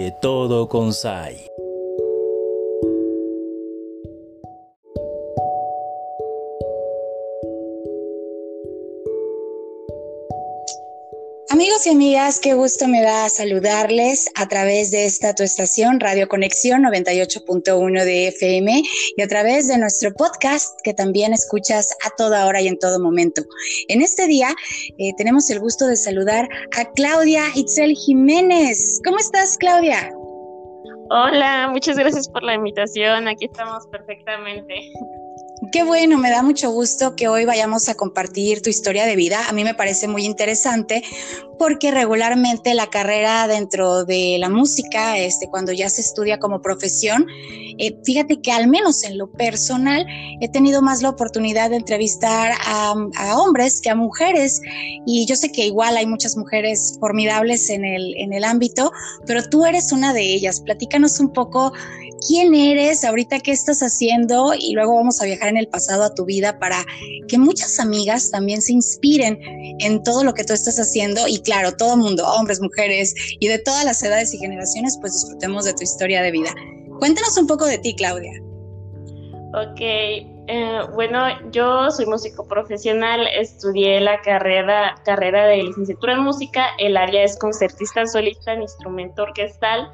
[0.00, 1.51] de todo Sai.
[11.82, 16.84] Amigos amigas, qué gusto me da saludarles a través de esta tu estación Radio Conexión
[16.84, 18.82] 98.1 de FM
[19.16, 23.00] y a través de nuestro podcast que también escuchas a toda hora y en todo
[23.00, 23.42] momento.
[23.88, 24.54] En este día
[24.98, 26.48] eh, tenemos el gusto de saludar
[26.78, 29.00] a Claudia Itzel Jiménez.
[29.04, 30.12] ¿Cómo estás, Claudia?
[31.10, 33.26] Hola, muchas gracias por la invitación.
[33.26, 34.92] Aquí estamos perfectamente.
[35.72, 39.48] Qué bueno, me da mucho gusto que hoy vayamos a compartir tu historia de vida.
[39.48, 41.02] A mí me parece muy interesante
[41.58, 47.26] porque regularmente la carrera dentro de la música, este, cuando ya se estudia como profesión,
[47.78, 50.06] eh, fíjate que al menos en lo personal
[50.42, 52.94] he tenido más la oportunidad de entrevistar a,
[53.38, 54.60] hombres que a mujeres
[55.06, 58.92] y yo sé que igual hay muchas mujeres formidables en el, en el ámbito,
[59.26, 60.60] pero tú eres una de ellas.
[60.60, 61.72] Platícanos un poco
[62.26, 66.14] quién eres, ahorita qué estás haciendo y luego vamos a viajar en el pasado a
[66.14, 66.84] tu vida para
[67.28, 69.38] que muchas amigas también se inspiren
[69.80, 73.58] en todo lo que tú estás haciendo y claro, todo mundo, hombres, mujeres y de
[73.58, 76.50] todas las edades y generaciones, pues disfrutemos de tu historia de vida.
[76.98, 78.32] Cuéntanos un poco de ti, Claudia.
[79.54, 81.18] Ok, eh, bueno,
[81.50, 87.38] yo soy músico profesional, estudié la carrera, carrera de licenciatura en música, el área es
[87.38, 89.90] concertista solista en instrumento orquestal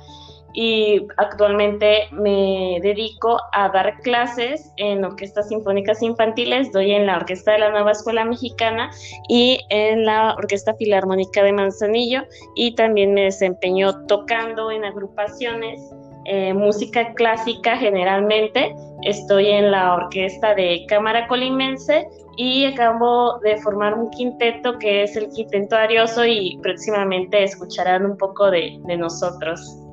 [0.60, 7.52] y actualmente me dedico a dar clases en orquestas sinfónicas infantiles, doy en la Orquesta
[7.52, 8.90] de la Nueva Escuela Mexicana
[9.28, 12.24] y en la Orquesta Filarmónica de Manzanillo
[12.56, 15.80] y también me desempeño tocando en agrupaciones.
[16.24, 18.74] Eh, música clásica generalmente.
[19.02, 25.14] Estoy en la orquesta de Cámara Colimense y acabo de formar un quinteto que es
[25.14, 29.87] el Quinteto Arioso y próximamente escucharán un poco de, de nosotros.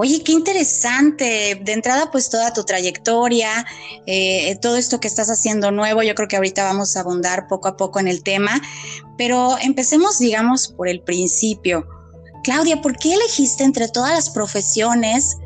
[0.00, 1.60] Oye, qué interesante.
[1.60, 3.66] De entrada, pues toda tu trayectoria,
[4.06, 7.66] eh, todo esto que estás haciendo nuevo, yo creo que ahorita vamos a abundar poco
[7.66, 8.62] a poco en el tema,
[9.16, 11.84] pero empecemos, digamos, por el principio.
[12.44, 15.36] Claudia, ¿por qué elegiste entre todas las profesiones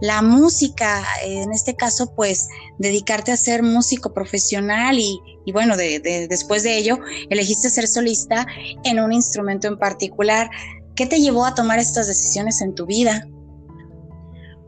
[0.00, 1.04] la música?
[1.22, 5.20] En este caso, pues dedicarte a ser músico profesional y,
[5.52, 8.46] bueno, después de ello, elegiste ser solista
[8.84, 10.48] en un instrumento en particular.
[10.96, 13.28] ¿Qué te llevó a tomar estas decisiones en tu vida?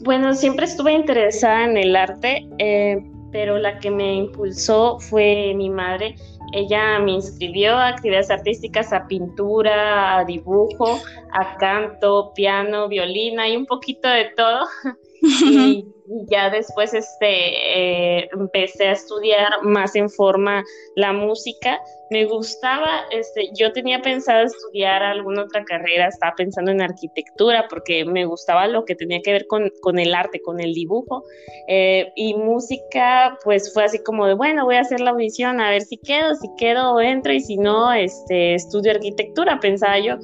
[0.02, 3.02] Bueno, siempre estuve interesada en el arte, eh,
[3.32, 6.16] pero la que me impulsó fue mi madre.
[6.52, 11.00] Ella me inscribió a actividades artísticas, a pintura, a dibujo,
[11.32, 14.66] a canto, piano, violina y un poquito de todo.
[15.22, 15.84] y
[16.28, 20.64] ya después este, eh, empecé a estudiar más en forma
[20.96, 21.80] la música.
[22.10, 28.04] Me gustaba, este, yo tenía pensado estudiar alguna otra carrera, estaba pensando en arquitectura porque
[28.04, 31.22] me gustaba lo que tenía que ver con, el arte, con el dibujo.
[31.68, 35.70] Eh, y música, pues fue así como de, bueno, voy a hacer la audición a
[35.70, 40.16] ver si quedo, si quedo entro y si no, este, estudio arquitectura, pensaba yo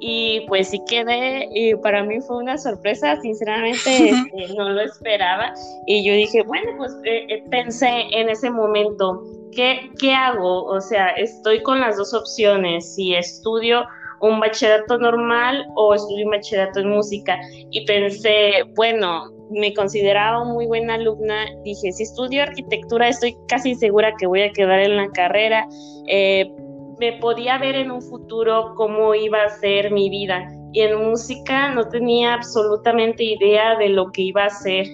[0.00, 5.52] y pues sí quedé y para mí fue una sorpresa, sinceramente este, no lo esperaba
[5.86, 9.22] y yo dije, bueno, pues eh, eh, pensé en ese momento,
[9.52, 10.64] ¿qué, ¿qué hago?
[10.64, 13.84] O sea, estoy con las dos opciones, si estudio
[14.20, 17.38] un bachillerato normal o estudio un bachillerato en música
[17.70, 24.14] y pensé, bueno, me consideraba muy buena alumna, dije, si estudio arquitectura estoy casi segura
[24.18, 25.66] que voy a quedar en la carrera,
[26.08, 26.50] eh,
[26.98, 30.48] me podía ver en un futuro cómo iba a ser mi vida.
[30.72, 34.86] Y en música no tenía absolutamente idea de lo que iba a ser.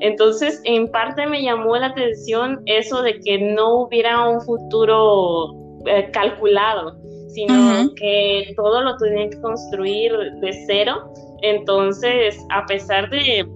[0.00, 5.54] Entonces, en parte me llamó la atención eso de que no hubiera un futuro
[5.86, 6.96] eh, calculado,
[7.28, 11.12] sino que todo lo tenía que construir de cero.
[11.42, 13.46] Entonces, a pesar de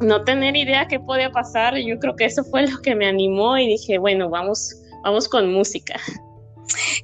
[0.00, 3.56] no tener idea qué podía pasar, yo creo que eso fue lo que me animó
[3.58, 5.94] y dije, bueno, vamos, vamos con música.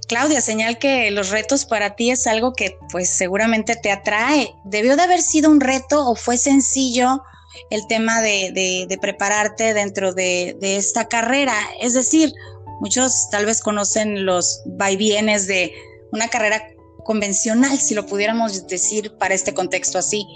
[0.09, 4.55] Claudia, señal que los retos para ti es algo que pues seguramente te atrae.
[4.65, 7.23] ¿Debió de haber sido un reto o fue sencillo
[7.71, 11.55] el tema de, prepararte dentro de, esta carrera?
[11.81, 12.33] Es decir,
[12.81, 15.73] muchos tal vez conocen los vaivienes de
[16.13, 16.63] una carrera
[17.05, 20.27] convencional, si lo pudiéramos decir para este contexto así.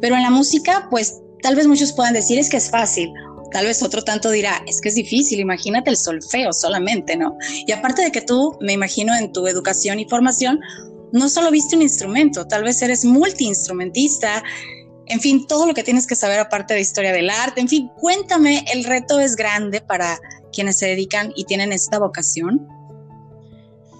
[0.00, 3.12] Pero en la música, pues tal vez muchos puedan decir es que es fácil
[3.52, 7.36] Tal vez otro tanto dirá, es que es difícil, imagínate el solfeo solamente, ¿no?
[7.66, 10.60] Y aparte de que tú, me imagino, en tu educación y formación,
[11.12, 14.44] no solo viste un instrumento, tal vez eres multiinstrumentista,
[15.06, 17.90] en fin, todo lo que tienes que saber aparte de historia del arte, en fin,
[17.98, 20.20] cuéntame, el reto es grande para
[20.52, 22.68] quienes se dedican y tienen esta vocación.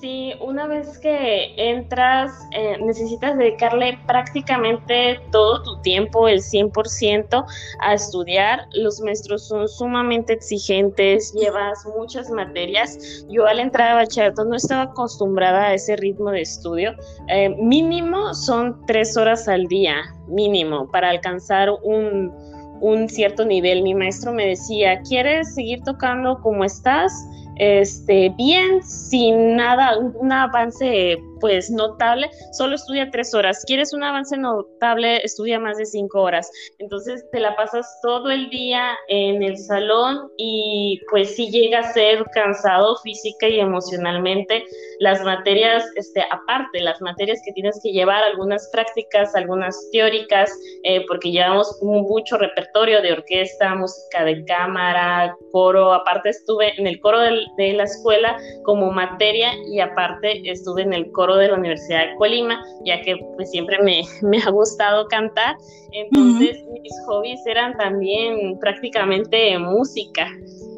[0.01, 7.45] Sí, una vez que entras, eh, necesitas dedicarle prácticamente todo tu tiempo, el 100%,
[7.81, 8.61] a estudiar.
[8.73, 13.27] Los maestros son sumamente exigentes, llevas muchas materias.
[13.29, 16.95] Yo al entrar a bachillerato no estaba acostumbrada a ese ritmo de estudio.
[17.29, 19.97] Eh, mínimo son tres horas al día,
[20.29, 22.33] mínimo, para alcanzar un,
[22.81, 23.83] un cierto nivel.
[23.83, 27.13] Mi maestro me decía, ¿quieres seguir tocando como estás?
[27.61, 33.65] Este, bien, sin nada, un avance pues notable, solo estudia tres horas.
[33.67, 35.19] ¿Quieres un avance notable?
[35.25, 36.51] Estudia más de cinco horas.
[36.79, 41.93] Entonces te la pasas todo el día en el salón y pues sí llega a
[41.93, 44.65] ser cansado física y emocionalmente.
[45.01, 50.51] Las materias, este, aparte, las materias que tienes que llevar, algunas prácticas, algunas teóricas,
[50.85, 55.93] eh, porque llevamos mucho repertorio de orquesta, música de cámara, coro.
[55.93, 61.11] Aparte estuve en el coro de la escuela como materia y aparte estuve en el
[61.13, 64.03] coro de la Universidad de Colima, ya que pues siempre me,
[64.47, 65.57] ha gustado cantar.
[65.93, 70.29] Entonces mis hobbies eran también prácticamente música.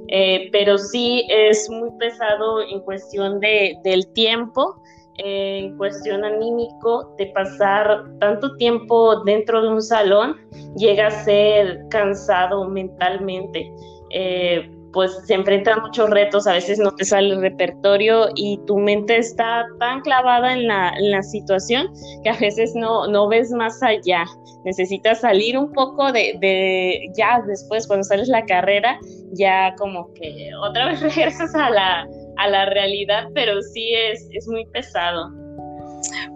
[0.09, 4.83] Eh, pero sí es muy pesado en cuestión de, del tiempo,
[5.17, 10.37] en cuestión anímico, de pasar tanto tiempo dentro de un salón,
[10.77, 13.73] llega a ser cansado mentalmente.
[14.11, 18.79] Eh, pues se enfrentan muchos retos, a veces no te sale el repertorio y tu
[18.79, 20.93] mente está tan clavada en la,
[21.23, 21.89] situación
[22.25, 24.25] que a veces no, no ves más allá.
[24.65, 28.99] Necesitas salir un poco de, de, ya después, cuando sales la carrera,
[29.33, 32.07] ya como que otra vez regresas a la,
[32.39, 35.31] a la realidad, pero sí es, es muy pesado.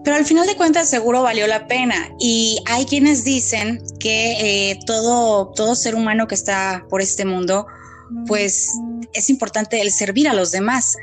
[0.04, 4.78] Pero al final de cuentas seguro valió la pena y hay quienes dicen que eh,
[4.86, 7.66] todo, todo ser humano que está por este mundo
[8.26, 8.70] pues
[9.12, 10.96] es importante el servir a los demás.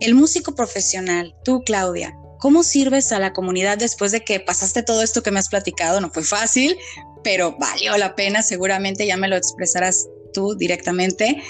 [0.00, 5.02] El músico profesional, tú Claudia, ¿cómo sirves a la comunidad después de que pasaste todo
[5.02, 6.00] esto que me has platicado?
[6.00, 6.76] No fue fácil,
[7.24, 11.42] pero valió la pena, seguramente ya me lo expresarás tú directamente.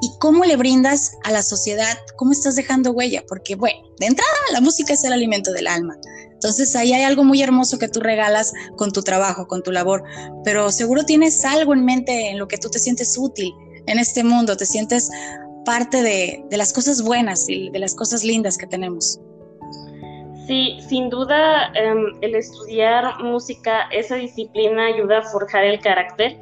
[0.00, 1.98] ¿Y cómo le brindas a la sociedad?
[2.16, 3.24] ¿Cómo estás dejando huella?
[3.26, 5.96] Porque, bueno, de entrada la música es el alimento del alma.
[6.32, 10.04] Entonces ahí hay algo muy hermoso que tú regalas con tu trabajo, con tu labor,
[10.44, 13.52] pero seguro tienes algo en mente en lo que tú te sientes útil
[13.88, 15.10] en este mundo, te sientes
[15.64, 19.20] parte de, las cosas buenas y de las cosas lindas que tenemos.
[20.46, 26.38] Sí, sin duda em, el estudiar música, esa disciplina ayuda a forjar el carácter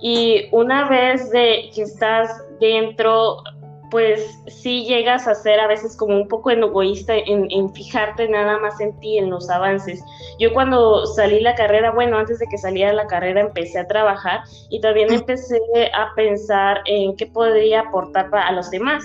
[0.00, 3.42] y una vez de que estás dentro,
[3.90, 8.80] pues sí llegas a ser a veces como un poco egoísta en, fijarte nada más
[8.80, 10.02] en ti, en los avances.
[10.38, 14.40] Yo cuando salí la carrera, bueno, antes de que saliera la carrera empecé a trabajar
[14.70, 15.60] y también empecé
[15.94, 19.04] a pensar en qué podría aportar a los demás.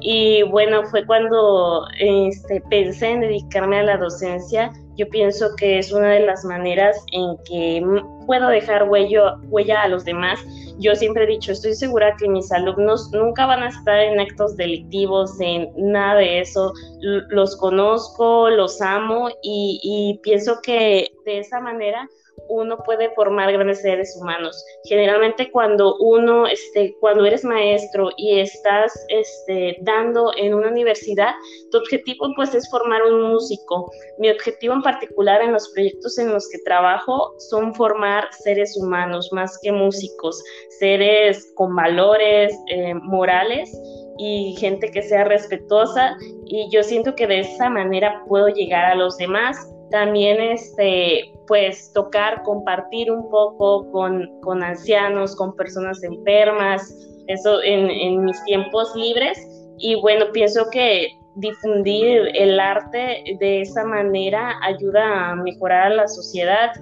[0.00, 4.72] Y bueno, fue cuando este, pensé en dedicarme a la docencia.
[4.96, 7.84] Yo pienso que es una de las maneras en que
[8.26, 10.44] puedo dejar huella a los demás
[10.82, 14.56] yo siempre he dicho, estoy segura que mis alumnos nunca van a estar en actos
[14.56, 16.72] delictivos, en nada de eso.
[17.00, 22.08] Los conozco, los amo y, pienso que de esa manera
[22.48, 24.64] uno puede formar grandes seres humanos.
[24.84, 31.34] Generalmente cuando uno, este, cuando eres maestro y estás este, dando en una universidad,
[31.70, 33.90] tu objetivo pues es formar un músico.
[34.18, 39.28] Mi objetivo en particular en los proyectos en los que trabajo son formar seres humanos
[39.32, 40.42] más que músicos,
[40.78, 43.70] seres con valores eh, morales
[44.18, 46.16] y gente que sea respetuosa.
[46.46, 49.56] Y yo siento que de esa manera puedo llegar a los demás.
[49.90, 56.94] También este, pues tocar, compartir un poco con, con ancianos, con personas enfermas,
[57.26, 59.38] eso en, en, mis tiempos libres.
[59.78, 66.72] Y bueno, pienso que difundir el arte de esa manera ayuda a mejorar la sociedad,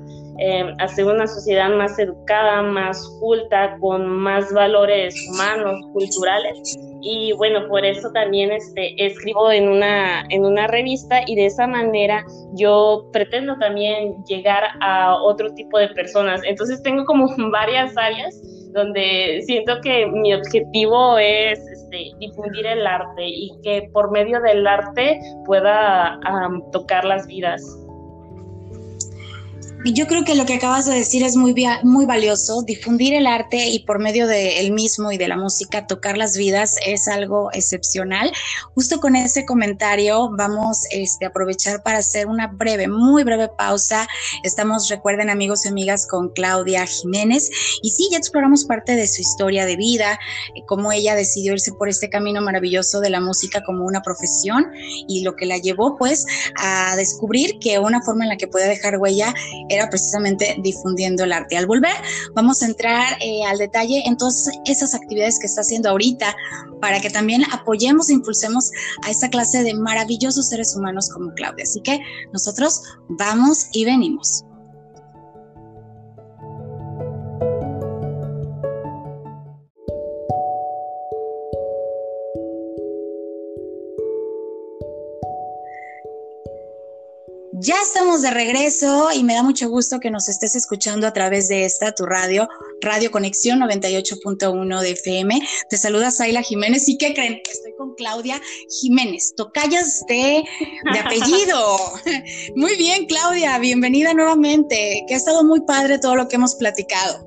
[0.40, 7.66] eh, hacer una sociedad más educada, más culta, con más valores humanos, culturales y bueno,
[7.68, 13.08] por eso también este, escribo en una, en una revista y de esa manera yo
[13.12, 16.42] pretendo también llegar a otro tipo de personas.
[16.44, 18.38] Entonces tengo como varias áreas
[18.72, 24.66] donde siento que mi objetivo es este, difundir el arte y que por medio del
[24.66, 26.20] arte pueda
[26.70, 27.62] tocar las vidas.
[29.84, 32.62] Yo creo que lo que acabas de decir es muy, muy valioso.
[32.62, 36.76] Difundir el arte y por medio del mismo y de la música tocar las vidas
[36.86, 38.30] es algo excepcional.
[38.74, 44.06] Justo con ese comentario vamos este, a aprovechar para hacer una breve, muy breve pausa.
[44.44, 47.50] Estamos, recuerden amigos y amigas, con Claudia Jiménez.
[47.82, 50.18] Y sí, ya exploramos parte de su historia de vida,
[50.54, 54.66] eh, cómo ella decidió irse por este camino maravilloso de la música como una profesión
[55.08, 58.68] y lo que la llevó pues a descubrir que una forma en la que puede
[58.68, 59.34] dejar huella
[59.70, 61.56] era precisamente difundiendo el arte.
[61.56, 61.94] Al volver,
[62.34, 66.34] vamos a entrar eh, al detalle en todas esas actividades que está haciendo ahorita
[66.80, 68.70] para que también apoyemos e impulsemos
[69.04, 71.64] a esta clase de maravillosos seres humanos como Claudia.
[71.64, 72.00] Así que
[72.32, 74.44] nosotros vamos y venimos.
[87.80, 91.48] Ya estamos de regreso y me da mucho gusto que nos estés escuchando a través
[91.48, 92.46] de esta, tu radio,
[92.82, 95.40] Radio Conexión 98.1 de FM.
[95.70, 97.40] Te saluda Zaila Jiménez y ¿qué creen?
[97.50, 100.44] Estoy con Claudia Jiménez, tocayas de,
[100.92, 101.78] de apellido.
[102.54, 107.26] Muy bien, Claudia, bienvenida nuevamente, que ha estado muy padre todo lo que hemos platicado.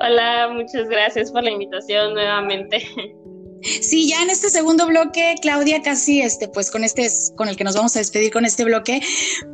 [0.00, 2.86] Hola, muchas gracias por la invitación nuevamente.
[3.62, 7.56] Sí, ya en este segundo bloque, Claudia, casi este, pues con este es con el
[7.56, 9.00] que nos vamos a despedir con este bloque,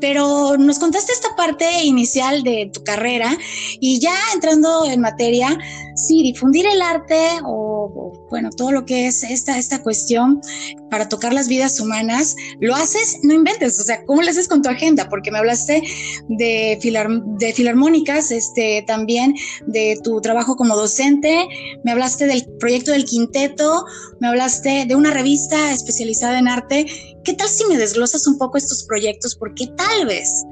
[0.01, 3.37] pero nos contaste esta parte inicial de tu carrera
[3.81, 5.59] y ya entrando en materia,
[5.95, 10.41] sí, difundir el arte o, bueno, todo lo que es esta, esta cuestión
[10.91, 14.63] para tocar las vidas humanas, lo haces, no inventes, o sea, ¿cómo lo haces con
[14.63, 15.09] tu agenda?
[15.09, 15.83] Porque me hablaste
[16.29, 16.79] de,
[17.39, 19.35] de filarmónicas, este, también
[19.67, 21.49] de tu trabajo como docente,
[21.85, 23.87] me hablaste del proyecto del quinteto,
[24.21, 26.87] me hablaste de una revista especializada en arte.
[27.25, 29.35] ¿Qué tal si me desglosas un poco estos proyectos?
[29.35, 30.45] Porque tal vez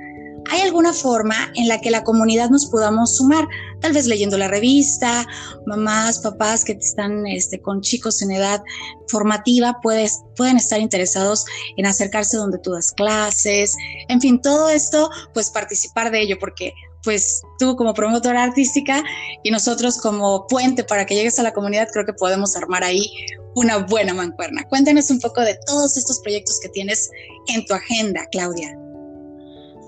[0.53, 3.49] ¿Hay alguna forma en la que la comunidad nos podamos sumar?
[3.81, 5.27] Tal vez leyendo la revista,
[5.65, 8.63] mamás, papás que están este, con chicos en edad
[9.09, 11.47] formativa pueden estar interesados
[11.79, 13.75] en acercarse donde tú das clases,
[14.11, 19.03] en fin, todo esto, pues participar de ello, porque pues tú como promotora artística
[19.43, 23.11] y nosotros como puente para que llegues a la comunidad, creo que podemos armar ahí
[23.55, 24.69] una buena mancuerna.
[24.69, 27.09] Cuéntanos un poco de todos estos proyectos que tienes
[27.47, 28.77] en tu agenda, Claudia.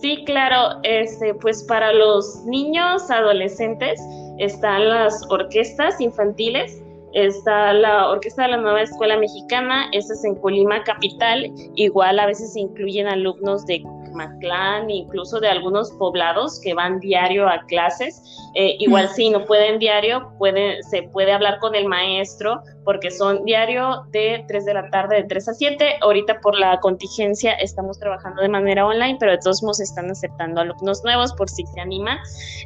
[0.04, 3.98] Sí, claro, este, pues para los niños, adolescentes,
[4.36, 6.82] están las orquestas infantiles,
[7.14, 12.26] está la Orquesta de la Nueva Escuela Mexicana, esa es en Colima Capital, igual a
[12.26, 13.82] veces incluyen alumnos de
[14.14, 18.22] Maclán, incluso de algunos poblados que van diario a clases.
[18.54, 23.44] Eh, igual si no pueden diario, puede, se puede hablar con el maestro porque son
[23.44, 25.96] diario de 3 de la tarde, de 3 a 7.
[26.02, 30.60] Ahorita por la contingencia estamos trabajando de manera online, pero de todos modos están aceptando
[30.60, 32.18] alumnos nuevos por si se animan.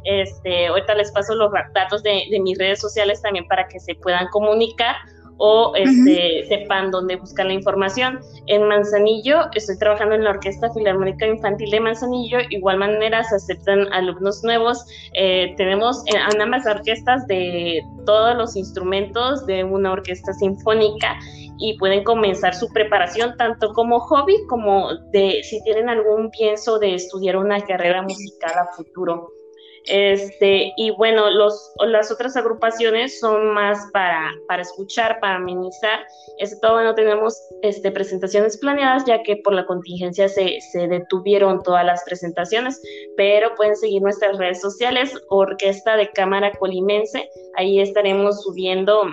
[0.03, 3.95] Este, ahorita les paso los datos de, de mis redes sociales también para que se
[3.95, 4.95] puedan comunicar
[5.39, 8.19] o este, sepan dónde buscar la información.
[8.47, 13.91] En Manzanillo, estoy trabajando en la Orquesta Filarmónica Infantil de Manzanillo, igual manera se aceptan
[13.93, 14.85] alumnos nuevos.
[15.13, 21.17] Eh, tenemos en ambas orquestas de todos los instrumentos de una orquesta sinfónica
[21.57, 26.95] y pueden comenzar su preparación tanto como hobby como de si tienen algún pienso de
[26.95, 29.29] estudiar una carrera musical a futuro.
[29.89, 36.05] Este, y bueno, los, las otras agrupaciones son más para, para escuchar, para amenizar.
[36.37, 41.63] Este, todavía no tenemos este, presentaciones planeadas, ya que por la contingencia se, se detuvieron
[41.63, 42.79] todas las presentaciones,
[43.17, 47.27] pero pueden seguir nuestras redes sociales, Orquesta de Cámara Colimense.
[47.55, 49.03] Ahí estaremos subiendo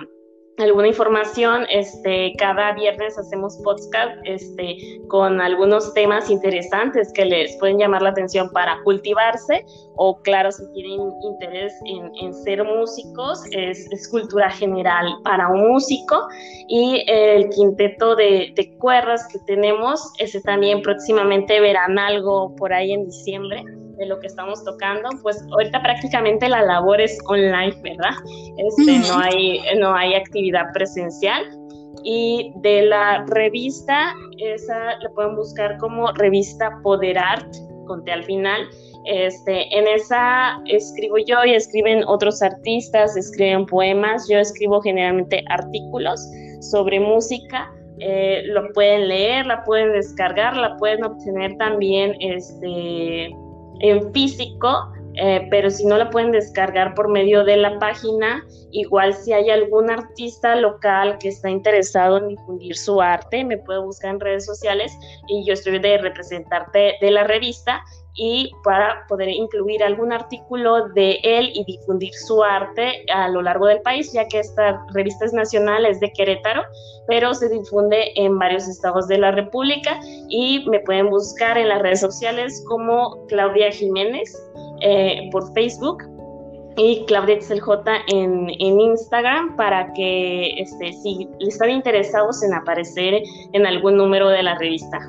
[0.57, 1.65] alguna información.
[1.69, 8.09] Este, cada viernes hacemos podcast este, con algunos temas interesantes que les pueden llamar la
[8.09, 15.49] atención para cultivarse o claro, si tienen interés en, ser músicos, es, cultura general para
[15.49, 16.27] un músico
[16.67, 22.93] y el quinteto de, de cuerdas que tenemos, ese también próximamente verán algo por ahí
[22.93, 23.63] en diciembre
[23.97, 28.15] de lo que estamos tocando, pues ahorita prácticamente la labor es online, ¿verdad?
[28.57, 31.43] Este, no, hay, no hay actividad presencial.
[32.03, 37.53] Y de la revista, esa la pueden buscar como revista Poder Art,
[37.85, 38.61] conté al final.
[39.05, 44.27] Este, en esa escribo yo y escriben otros artistas, escriben poemas.
[44.29, 46.21] Yo escribo generalmente artículos
[46.59, 47.71] sobre música.
[47.99, 53.31] Eh, lo pueden leer, la pueden descargar, la pueden obtener también este,
[53.81, 59.15] en físico, eh, pero si no la pueden descargar por medio de la página, igual
[59.15, 64.11] si hay algún artista local que está interesado en difundir su arte, me puede buscar
[64.11, 64.91] en redes sociales
[65.27, 67.83] y yo estoy de representarte de la revista
[68.17, 73.67] y para poder incluir algún artículo de él y difundir su arte a lo largo
[73.67, 76.63] del país, ya que esta revista es nacional, es de Querétaro,
[77.07, 81.81] pero se difunde en varios estados de la República y me pueden buscar en las
[81.81, 84.35] redes sociales como Claudia Jiménez
[84.81, 86.03] eh, por Facebook
[86.75, 93.23] y Claudia Excel J en, en, Instagram para que este, si están interesados en aparecer
[93.53, 94.99] en algún número de la revista.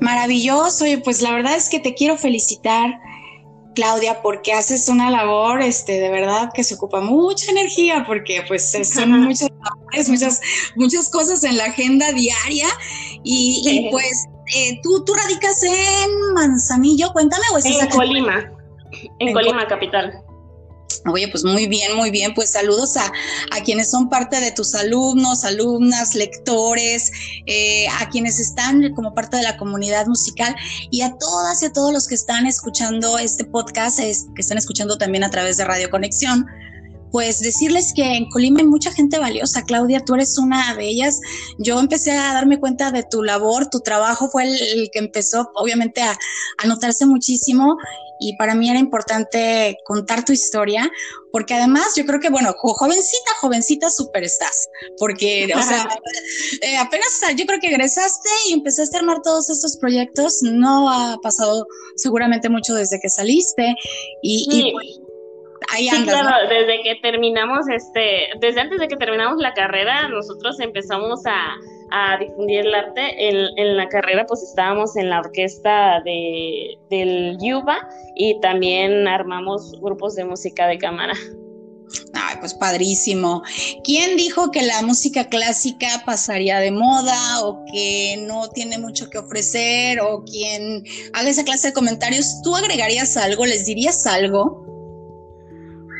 [0.00, 2.98] Maravilloso, y pues la verdad es que te quiero felicitar,
[3.74, 8.72] Claudia, porque haces una labor, este, de verdad que se ocupa mucha energía, porque pues
[8.94, 9.50] son muchas
[10.08, 10.40] muchas,
[10.74, 12.66] muchas cosas en la agenda diaria,
[13.22, 18.52] y, pues eh, ¿tú, tú radicas en Manzanillo, cuéntame, o estás en Colima,
[19.18, 20.25] en, Colima, capital.
[21.08, 22.34] Oye, pues muy bien, muy bien.
[22.34, 23.12] Pues saludos a,
[23.64, 27.10] quienes son parte de tus alumnos, alumnas, lectores,
[27.46, 30.54] eh, a quienes están como parte de la comunidad musical
[30.90, 34.98] y a todas y a todos los que están escuchando este podcast, que están escuchando
[34.98, 36.46] también a través de Radio Conexión.
[37.12, 39.62] Pues decirles que en Colima hay mucha gente valiosa.
[39.64, 41.20] Claudia, tú eres una de ellas.
[41.58, 46.02] Yo empecé a darme cuenta de tu labor, tu trabajo fue el, que empezó obviamente
[46.02, 46.18] a,
[46.58, 47.78] a notarse muchísimo
[48.20, 50.90] y para mí era importante contar tu historia,
[51.32, 54.68] porque además yo creo que, bueno, jovencita, jovencita súper estás,
[54.98, 55.86] porque, o sea,
[56.62, 61.18] eh, apenas yo creo que egresaste y empezaste a armar todos estos proyectos, no ha
[61.22, 63.74] pasado seguramente mucho desde que saliste
[64.22, 65.05] y, pues,
[65.72, 66.14] ahí andas.
[66.14, 71.24] Sí, claro, desde que terminamos, este, desde antes de que terminamos la carrera, nosotros empezamos
[71.26, 71.56] a
[71.90, 73.28] a difundir el arte.
[73.28, 79.72] En, en, la carrera pues estábamos en la orquesta de, del Yuba y también armamos
[79.80, 81.14] grupos de música de cámara.
[82.14, 83.42] Ay, pues padrísimo.
[83.84, 89.18] ¿Quién dijo que la música clásica pasaría de moda o que no tiene mucho que
[89.18, 90.82] ofrecer o quien
[91.12, 92.40] haga esa clase de comentarios?
[92.42, 93.46] ¿Tú agregarías algo?
[93.46, 94.65] ¿Les dirías algo?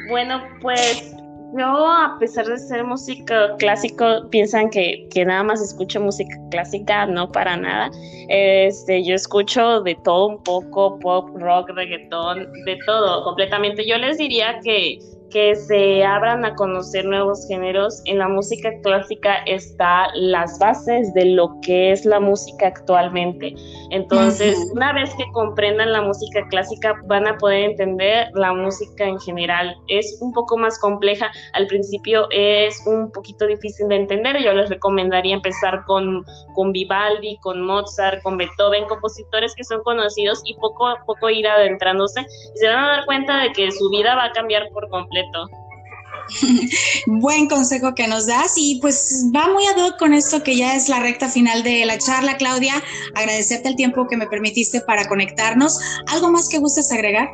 [0.09, 1.15] Bueno, pues
[1.57, 7.07] yo, a pesar de ser música clásico, piensan que, que, nada más escucho música clásica,
[7.07, 7.91] no para nada.
[8.29, 13.87] Este, yo escucho de todo un poco, pop, rock, reggaetón, de todo, completamente.
[13.87, 14.99] Yo les diría que
[15.31, 18.01] que se abran a conocer nuevos géneros.
[18.05, 23.55] En la música clásica está las bases de lo que es la música actualmente.
[23.91, 29.19] Entonces, una vez que comprendan la música clásica, van a poder entender la música en
[29.21, 29.77] general.
[29.89, 31.31] Es un poco más compleja.
[31.53, 34.43] Al principio es un poquito difícil de entender.
[34.43, 40.43] Yo les recomendaría empezar con, con Vivaldi, con Mozart, con Beethoven, compositores que son conocidos
[40.45, 42.21] y poco a poco ir adentrándose.
[42.21, 44.89] Y se van a dar cuenta de que su vida va a cambiar por
[45.25, 45.67] completo
[47.07, 50.75] Buen consejo que nos das y pues va muy ad hoc con esto que ya
[50.75, 52.75] es la recta final de la charla, Claudia.
[53.15, 55.79] Agradecerte el tiempo que me permitiste para conectarnos.
[56.13, 57.29] ¿Algo más que gustes agregar?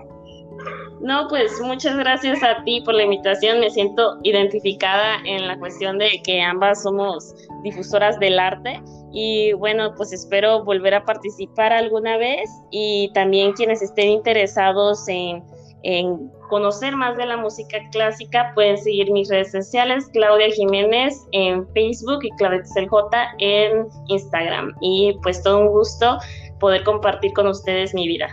[1.00, 3.60] No, pues muchas gracias a ti por la invitación.
[3.60, 8.80] Me siento identificada en la cuestión de que ambas somos difusoras del arte
[9.12, 15.42] y bueno, pues espero volver a participar alguna vez y también quienes estén interesados en
[15.84, 21.66] en conocer más de la música clásica, pueden seguir mis redes sociales, Claudia Jiménez en
[21.72, 24.74] Facebook y Claudia J en Instagram.
[24.80, 26.18] Y pues todo un gusto
[26.60, 28.28] poder compartir con ustedes mi vida.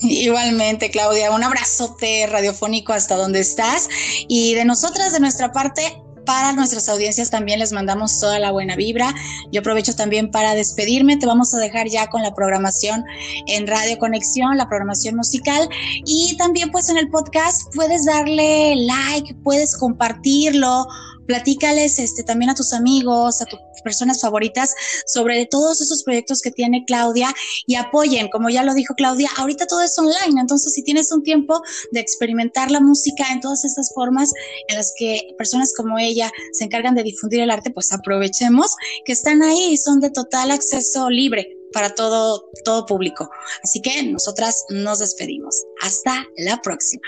[0.00, 3.88] Igualmente, Claudia, un abrazote radiofónico hasta donde estás.
[4.28, 8.76] Y de nosotras, de nuestra parte, para nuestras audiencias también les mandamos toda la buena
[8.76, 9.14] vibra.
[9.52, 11.16] Yo aprovecho también para despedirme.
[11.16, 13.04] Te vamos a dejar ya con la programación
[13.46, 15.68] en Radio Conexión, la programación musical.
[16.04, 20.86] Y también pues en el podcast puedes darle like, puedes compartirlo
[21.26, 24.74] platícales este, también a tus amigos, a tus personas favoritas
[25.06, 27.32] sobre todos esos proyectos que tiene Claudia
[27.66, 31.22] y apoyen, como ya lo dijo Claudia, ahorita todo es online, entonces si tienes un
[31.22, 34.32] tiempo de experimentar la música en todas estas formas
[34.68, 39.12] en las que personas como ella se encargan de difundir el arte, pues aprovechemos que
[39.12, 43.28] están ahí y son de total acceso libre para todo, todo público.
[43.62, 45.64] Así que nosotras nos despedimos.
[45.82, 47.02] Hasta la próxima.